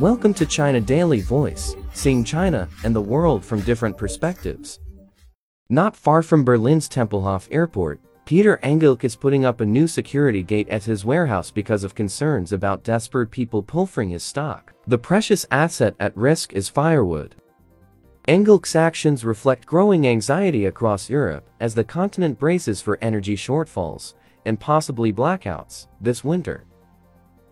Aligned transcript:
Welcome 0.00 0.34
to 0.34 0.44
China 0.44 0.78
Daily 0.78 1.22
Voice, 1.22 1.74
seeing 1.94 2.22
China 2.22 2.68
and 2.84 2.94
the 2.94 3.00
world 3.00 3.42
from 3.42 3.62
different 3.62 3.96
perspectives. 3.96 4.78
Not 5.70 5.96
far 5.96 6.20
from 6.20 6.44
Berlin's 6.44 6.86
Tempelhof 6.86 7.48
Airport, 7.50 8.00
Peter 8.26 8.60
Engelke 8.62 9.04
is 9.04 9.16
putting 9.16 9.46
up 9.46 9.62
a 9.62 9.64
new 9.64 9.86
security 9.86 10.42
gate 10.42 10.68
at 10.68 10.84
his 10.84 11.06
warehouse 11.06 11.50
because 11.50 11.82
of 11.82 11.94
concerns 11.94 12.52
about 12.52 12.84
desperate 12.84 13.30
people 13.30 13.62
pilfering 13.62 14.10
his 14.10 14.22
stock. 14.22 14.74
The 14.86 14.98
precious 14.98 15.46
asset 15.50 15.94
at 15.98 16.14
risk 16.14 16.52
is 16.52 16.68
firewood. 16.68 17.34
Engelke's 18.28 18.76
actions 18.76 19.24
reflect 19.24 19.64
growing 19.64 20.06
anxiety 20.06 20.66
across 20.66 21.08
Europe 21.08 21.48
as 21.58 21.74
the 21.74 21.84
continent 21.84 22.38
braces 22.38 22.82
for 22.82 22.98
energy 23.00 23.34
shortfalls 23.34 24.12
and 24.44 24.60
possibly 24.60 25.10
blackouts 25.10 25.86
this 26.02 26.22
winter. 26.22 26.66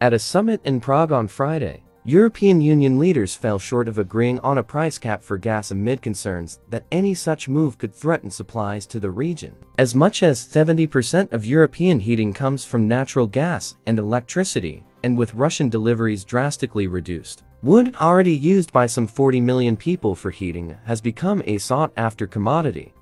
At 0.02 0.12
a 0.12 0.18
summit 0.18 0.61
in 0.64 0.81
Prague 0.81 1.11
on 1.11 1.26
Friday, 1.26 1.83
European 2.07 2.61
Union 2.61 2.99
leaders 2.99 3.35
fell 3.35 3.58
short 3.58 3.89
of 3.89 3.96
agreeing 3.96 4.39
on 4.40 4.58
a 4.58 4.63
price 4.63 4.99
cap 4.99 5.22
for 5.22 5.39
gas 5.39 5.71
amid 5.71 6.03
concerns 6.03 6.61
that 6.68 6.85
any 6.93 7.14
such 7.14 7.49
move 7.49 7.79
could 7.79 7.94
threaten 7.94 8.30
supplies 8.30 8.86
to 8.86 9.00
the 9.00 9.11
region. 9.11 9.57
As 9.79 9.94
much 9.94 10.22
as 10.22 10.46
70% 10.46 11.32
of 11.32 11.46
European 11.46 11.99
heating 11.99 12.35
comes 12.35 12.63
from 12.63 12.86
natural 12.86 13.27
gas 13.27 13.77
and 13.86 13.99
electricity, 13.99 14.85
and 15.03 15.17
with 15.17 15.32
Russian 15.32 15.71
deliveries 15.71 16.27
drastically 16.27 16.89
reduced. 16.89 17.43
Wood, 17.63 17.96
already 17.99 18.36
used 18.36 18.71
by 18.71 18.85
some 18.85 19.07
40 19.07 19.41
million 19.41 19.75
people 19.75 20.14
for 20.14 20.30
heating, 20.30 20.77
has 20.85 21.00
become 21.00 21.43
a 21.46 21.57
sought-after 21.57 22.27
commodity. 22.27 22.93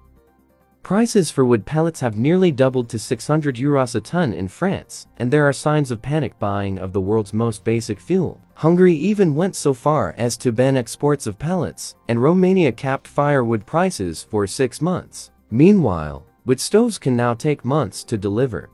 Prices 0.82 1.30
for 1.30 1.44
wood 1.44 1.64
pellets 1.64 2.00
have 2.00 2.16
nearly 2.16 2.50
doubled 2.50 2.88
to 2.88 2.98
600 2.98 3.54
euros 3.54 3.94
a 3.94 4.00
ton 4.00 4.32
in 4.32 4.48
France, 4.48 5.06
and 5.16 5.30
there 5.30 5.48
are 5.48 5.52
signs 5.52 5.92
of 5.92 6.02
panic 6.02 6.36
buying 6.40 6.76
of 6.76 6.92
the 6.92 7.00
world's 7.00 7.32
most 7.32 7.62
basic 7.62 8.00
fuel. 8.00 8.40
Hungary 8.54 8.94
even 8.94 9.36
went 9.36 9.54
so 9.54 9.74
far 9.74 10.12
as 10.18 10.36
to 10.36 10.50
ban 10.50 10.76
exports 10.76 11.28
of 11.28 11.38
pellets, 11.38 11.94
and 12.08 12.20
Romania 12.20 12.72
capped 12.72 13.06
firewood 13.06 13.64
prices 13.64 14.24
for 14.24 14.44
six 14.44 14.82
months. 14.82 15.30
Meanwhile, 15.52 16.26
wood 16.46 16.58
stoves 16.58 16.98
can 16.98 17.14
now 17.14 17.32
take 17.32 17.64
months 17.64 18.02
to 18.04 18.18
deliver. 18.18 18.68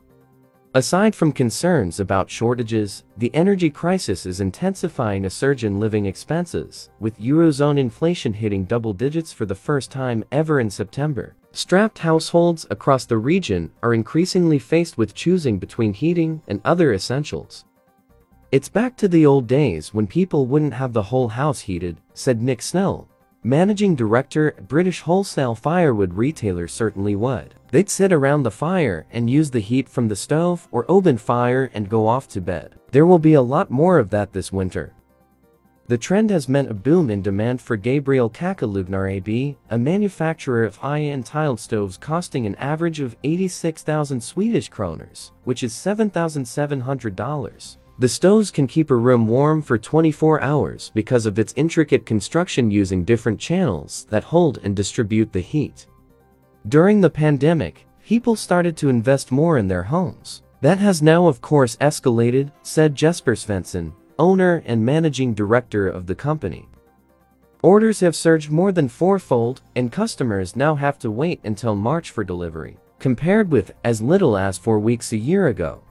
Aside 0.73 1.13
from 1.13 1.31
concerns 1.31 1.99
about 1.99 2.29
shortages, 2.29 3.03
the 3.17 3.33
energy 3.35 3.69
crisis 3.69 4.25
is 4.25 4.39
intensifying 4.39 5.25
a 5.25 5.29
surge 5.29 5.63
in 5.63 5.79
living 5.79 6.07
expenses, 6.07 6.89
with 6.99 7.19
Eurozone 7.19 7.77
inflation 7.77 8.33
hitting 8.33 8.65
double 8.65 8.93
digits 8.93 9.31
for 9.31 9.45
the 9.45 9.55
first 9.55 9.91
time 9.91 10.23
ever 10.31 10.59
in 10.59 10.71
September. 10.71 11.35
Strapped 11.51 11.99
households 11.99 12.67
across 12.69 13.05
the 13.05 13.17
region 13.17 13.71
are 13.81 13.95
increasingly 13.95 14.59
faced 14.59 14.97
with 14.97 15.15
choosing 15.15 15.57
between 15.57 15.93
heating 15.93 16.41
and 16.47 16.61
other 16.63 16.93
essentials. 16.93 17.65
It's 18.51 18.69
back 18.69 18.95
to 18.97 19.07
the 19.07 19.25
old 19.25 19.47
days 19.47 19.93
when 19.93 20.05
people 20.05 20.45
wouldn't 20.45 20.73
have 20.73 20.93
the 20.93 21.03
whole 21.03 21.29
house 21.29 21.61
heated, 21.61 21.97
said 22.13 22.41
Nick 22.41 22.61
Snell, 22.61 23.07
managing 23.43 23.95
director 23.95 24.49
at 24.49 24.67
British 24.67 25.01
wholesale 25.01 25.55
firewood 25.55 26.13
retailer 26.13 26.67
Certainly 26.67 27.15
Wood. 27.15 27.55
They'd 27.71 27.89
sit 27.89 28.13
around 28.13 28.43
the 28.43 28.51
fire 28.51 29.07
and 29.11 29.29
use 29.29 29.49
the 29.49 29.59
heat 29.59 29.89
from 29.89 30.07
the 30.07 30.15
stove 30.15 30.67
or 30.71 30.85
open 30.87 31.17
fire 31.17 31.71
and 31.73 31.89
go 31.89 32.07
off 32.07 32.27
to 32.29 32.41
bed. 32.41 32.75
There 32.91 33.05
will 33.05 33.19
be 33.19 33.33
a 33.33 33.41
lot 33.41 33.71
more 33.71 33.97
of 33.97 34.11
that 34.11 34.33
this 34.33 34.51
winter. 34.51 34.93
The 35.89 35.97
trend 35.97 36.29
has 36.29 36.47
meant 36.47 36.69
a 36.69 36.75
boom 36.75 37.09
in 37.09 37.23
demand 37.23 37.61
for 37.61 37.75
Gabriel 37.75 38.29
Kakelugnar 38.29 39.11
AB, 39.11 39.57
a 39.71 39.77
manufacturer 39.79 40.63
of 40.63 40.75
high-end 40.75 41.25
tiled 41.25 41.59
stoves 41.59 41.97
costing 41.97 42.45
an 42.45 42.53
average 42.57 42.99
of 42.99 43.15
86,000 43.23 44.21
Swedish 44.21 44.69
kroners, 44.69 45.31
which 45.45 45.63
is 45.63 45.73
$7,700. 45.73 47.77
The 47.97 48.07
stoves 48.07 48.51
can 48.51 48.67
keep 48.67 48.91
a 48.91 48.95
room 48.95 49.25
warm 49.25 49.63
for 49.63 49.79
24 49.79 50.39
hours 50.41 50.91
because 50.93 51.25
of 51.25 51.39
its 51.39 51.55
intricate 51.55 52.05
construction 52.05 52.69
using 52.69 53.03
different 53.03 53.39
channels 53.39 54.05
that 54.11 54.25
hold 54.25 54.59
and 54.61 54.75
distribute 54.75 55.33
the 55.33 55.41
heat. 55.41 55.87
During 56.67 57.01
the 57.01 57.09
pandemic, 57.09 57.87
people 58.05 58.35
started 58.35 58.77
to 58.77 58.89
invest 58.89 59.31
more 59.31 59.57
in 59.57 59.67
their 59.67 59.81
homes. 59.81 60.43
That 60.61 60.77
has 60.77 61.01
now 61.01 61.25
of 61.25 61.41
course 61.41 61.77
escalated, 61.77 62.51
said 62.61 62.93
Jesper 62.93 63.33
Svensson, 63.33 63.93
owner 64.19 64.61
and 64.65 64.85
managing 64.85 65.33
director 65.33 65.87
of 65.87 66.05
the 66.05 66.13
company. 66.13 66.67
Orders 67.63 67.99
have 68.01 68.15
surged 68.15 68.51
more 68.51 68.71
than 68.71 68.87
fourfold, 68.87 69.61
and 69.75 69.91
customers 69.91 70.55
now 70.55 70.75
have 70.75 70.99
to 70.99 71.09
wait 71.09 71.41
until 71.43 71.75
March 71.75 72.11
for 72.11 72.23
delivery, 72.23 72.77
compared 72.99 73.51
with 73.51 73.71
as 73.83 74.01
little 74.01 74.37
as 74.37 74.57
four 74.57 74.79
weeks 74.79 75.11
a 75.11 75.17
year 75.17 75.47
ago. 75.47 75.81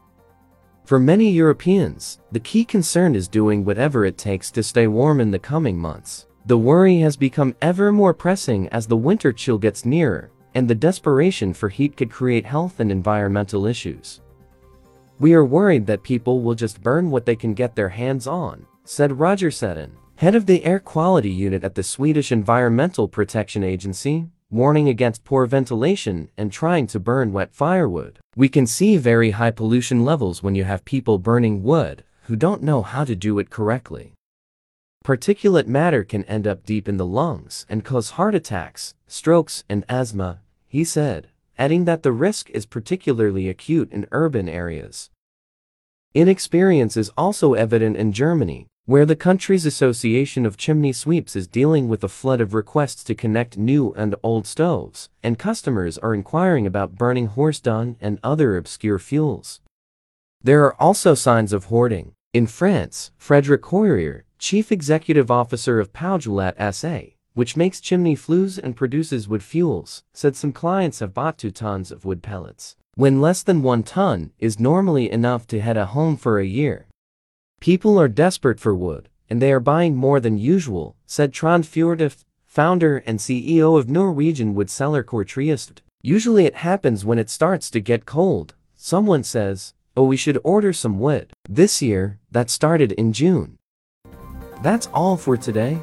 For 0.84 0.98
many 0.98 1.30
Europeans, 1.30 2.20
the 2.32 2.40
key 2.40 2.64
concern 2.64 3.14
is 3.14 3.28
doing 3.28 3.64
whatever 3.64 4.06
it 4.06 4.16
takes 4.16 4.50
to 4.52 4.62
stay 4.62 4.86
warm 4.86 5.20
in 5.20 5.30
the 5.30 5.38
coming 5.38 5.76
months. 5.76 6.26
The 6.46 6.56
worry 6.56 7.00
has 7.00 7.14
become 7.14 7.54
ever 7.60 7.92
more 7.92 8.14
pressing 8.14 8.68
as 8.68 8.86
the 8.86 8.96
winter 8.96 9.30
chill 9.30 9.58
gets 9.58 9.84
nearer, 9.84 10.30
and 10.54 10.66
the 10.66 10.74
desperation 10.74 11.52
for 11.52 11.68
heat 11.68 11.94
could 11.98 12.10
create 12.10 12.46
health 12.46 12.80
and 12.80 12.90
environmental 12.90 13.66
issues. 13.66 14.22
We 15.20 15.34
are 15.34 15.44
worried 15.44 15.86
that 15.86 16.04
people 16.04 16.42
will 16.42 16.54
just 16.54 16.80
burn 16.80 17.10
what 17.10 17.26
they 17.26 17.34
can 17.34 17.52
get 17.52 17.74
their 17.74 17.88
hands 17.88 18.28
on, 18.28 18.66
said 18.84 19.18
Roger 19.18 19.50
Sedin, 19.50 19.90
head 20.14 20.36
of 20.36 20.46
the 20.46 20.64
air 20.64 20.78
quality 20.78 21.30
unit 21.30 21.64
at 21.64 21.74
the 21.74 21.82
Swedish 21.82 22.30
Environmental 22.30 23.08
Protection 23.08 23.64
Agency, 23.64 24.28
warning 24.48 24.88
against 24.88 25.24
poor 25.24 25.44
ventilation 25.46 26.30
and 26.38 26.52
trying 26.52 26.86
to 26.86 27.00
burn 27.00 27.32
wet 27.32 27.52
firewood. 27.52 28.20
We 28.36 28.48
can 28.48 28.64
see 28.64 28.96
very 28.96 29.32
high 29.32 29.50
pollution 29.50 30.04
levels 30.04 30.40
when 30.40 30.54
you 30.54 30.62
have 30.62 30.84
people 30.84 31.18
burning 31.18 31.64
wood 31.64 32.04
who 32.26 32.36
don't 32.36 32.62
know 32.62 32.82
how 32.82 33.04
to 33.04 33.16
do 33.16 33.40
it 33.40 33.50
correctly. 33.50 34.12
Particulate 35.04 35.66
matter 35.66 36.04
can 36.04 36.22
end 36.24 36.46
up 36.46 36.64
deep 36.64 36.88
in 36.88 36.96
the 36.96 37.04
lungs 37.04 37.66
and 37.68 37.84
cause 37.84 38.10
heart 38.10 38.36
attacks, 38.36 38.94
strokes, 39.08 39.64
and 39.68 39.84
asthma, 39.88 40.42
he 40.68 40.84
said 40.84 41.26
adding 41.58 41.84
that 41.84 42.02
the 42.02 42.12
risk 42.12 42.48
is 42.50 42.64
particularly 42.64 43.48
acute 43.48 43.92
in 43.92 44.06
urban 44.12 44.48
areas. 44.48 45.10
Inexperience 46.14 46.96
is 46.96 47.10
also 47.18 47.54
evident 47.54 47.96
in 47.96 48.12
Germany, 48.12 48.66
where 48.86 49.04
the 49.04 49.14
country's 49.14 49.66
Association 49.66 50.46
of 50.46 50.56
Chimney 50.56 50.94
Sweeps 50.94 51.36
is 51.36 51.46
dealing 51.46 51.88
with 51.88 52.02
a 52.02 52.08
flood 52.08 52.40
of 52.40 52.54
requests 52.54 53.04
to 53.04 53.14
connect 53.14 53.58
new 53.58 53.92
and 53.92 54.14
old 54.22 54.46
stoves, 54.46 55.10
and 55.22 55.38
customers 55.38 55.98
are 55.98 56.14
inquiring 56.14 56.66
about 56.66 56.94
burning 56.94 57.26
horse 57.26 57.60
dung 57.60 57.96
and 58.00 58.18
other 58.22 58.56
obscure 58.56 58.98
fuels. 58.98 59.60
There 60.42 60.64
are 60.64 60.80
also 60.80 61.14
signs 61.14 61.52
of 61.52 61.64
hoarding. 61.64 62.12
In 62.32 62.46
France, 62.46 63.10
Frederick 63.18 63.60
Coirier, 63.60 64.22
chief 64.38 64.72
executive 64.72 65.30
officer 65.30 65.80
of 65.80 65.92
Poujoulat 65.92 66.54
SA, 66.72 67.14
which 67.34 67.56
makes 67.56 67.80
chimney 67.80 68.14
flues 68.14 68.58
and 68.58 68.76
produces 68.76 69.28
wood 69.28 69.42
fuels, 69.42 70.02
said 70.12 70.34
some 70.34 70.52
clients 70.52 70.98
have 71.00 71.14
bought 71.14 71.38
2 71.38 71.50
tons 71.50 71.92
of 71.92 72.04
wood 72.04 72.22
pellets, 72.22 72.76
when 72.94 73.20
less 73.20 73.42
than 73.42 73.62
1 73.62 73.82
ton 73.84 74.32
is 74.38 74.58
normally 74.58 75.10
enough 75.10 75.46
to 75.46 75.60
head 75.60 75.76
a 75.76 75.86
home 75.86 76.16
for 76.16 76.38
a 76.38 76.46
year. 76.46 76.86
People 77.60 77.98
are 78.00 78.08
desperate 78.08 78.60
for 78.60 78.74
wood, 78.74 79.08
and 79.30 79.42
they 79.42 79.52
are 79.52 79.60
buying 79.60 79.94
more 79.94 80.20
than 80.20 80.38
usual, 80.38 80.96
said 81.06 81.32
Trond 81.32 81.64
Fjordøft, 81.64 82.24
founder 82.44 82.98
and 83.06 83.18
CEO 83.18 83.78
of 83.78 83.88
Norwegian 83.88 84.54
wood 84.54 84.70
seller 84.70 85.04
Kortreist. 85.04 85.80
Usually 86.02 86.46
it 86.46 86.56
happens 86.56 87.04
when 87.04 87.18
it 87.18 87.28
starts 87.28 87.70
to 87.70 87.80
get 87.80 88.06
cold. 88.06 88.54
Someone 88.74 89.22
says, 89.22 89.74
oh 89.96 90.04
we 90.04 90.16
should 90.16 90.38
order 90.44 90.72
some 90.72 90.98
wood. 90.98 91.32
This 91.48 91.82
year, 91.82 92.18
that 92.30 92.50
started 92.50 92.92
in 92.92 93.12
June. 93.12 93.58
That's 94.62 94.86
all 94.94 95.16
for 95.16 95.36
today. 95.36 95.82